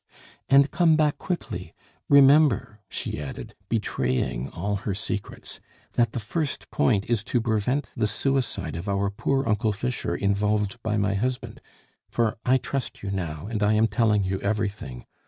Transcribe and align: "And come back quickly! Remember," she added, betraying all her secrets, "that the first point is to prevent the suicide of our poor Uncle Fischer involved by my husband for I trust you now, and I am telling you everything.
"And 0.49 0.71
come 0.71 0.95
back 0.95 1.19
quickly! 1.19 1.75
Remember," 2.09 2.79
she 2.89 3.21
added, 3.21 3.53
betraying 3.69 4.49
all 4.49 4.77
her 4.77 4.95
secrets, 4.95 5.59
"that 5.93 6.13
the 6.13 6.19
first 6.19 6.71
point 6.71 7.05
is 7.07 7.23
to 7.25 7.39
prevent 7.39 7.91
the 7.95 8.07
suicide 8.07 8.75
of 8.75 8.89
our 8.89 9.11
poor 9.11 9.47
Uncle 9.47 9.73
Fischer 9.73 10.15
involved 10.15 10.81
by 10.81 10.97
my 10.97 11.13
husband 11.13 11.61
for 12.09 12.39
I 12.43 12.57
trust 12.57 13.03
you 13.03 13.11
now, 13.11 13.45
and 13.45 13.61
I 13.61 13.73
am 13.73 13.85
telling 13.87 14.23
you 14.23 14.41
everything. 14.41 15.05